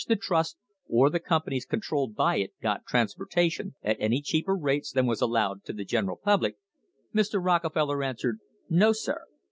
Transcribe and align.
132] 0.03 0.15
the 0.17 0.27
trust 0.27 0.57
or 0.87 1.11
the 1.11 1.19
companies 1.19 1.63
controlled 1.63 2.15
by 2.15 2.37
it 2.37 2.53
got 2.59 2.87
transportation 2.87 3.75
at 3.83 3.97
any 3.99 4.19
cheaper 4.19 4.55
rates 4.55 4.91
than 4.91 5.05
was 5.05 5.21
allowed 5.21 5.63
to 5.63 5.73
the 5.73 5.85
general 5.85 6.17
public, 6.17 6.55
Mr. 7.13 7.37
Rockefeller 7.39 8.01
answered: 8.01 8.39
"No, 8.67 8.93
sir." 8.93 9.25